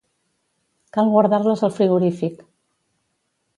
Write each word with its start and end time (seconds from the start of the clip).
Cal 0.97 1.11
guardar-les 1.17 1.63
al 1.69 1.75
frigorífic. 1.77 2.43